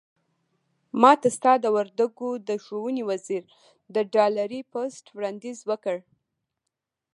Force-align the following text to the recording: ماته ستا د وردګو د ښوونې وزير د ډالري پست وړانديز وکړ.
ماته 1.01 1.29
ستا 1.37 1.53
د 1.63 1.65
وردګو 1.75 2.29
د 2.47 2.49
ښوونې 2.63 3.03
وزير 3.11 3.43
د 3.95 3.95
ډالري 4.13 4.61
پست 4.71 5.05
وړانديز 5.15 5.59
وکړ. 5.69 5.97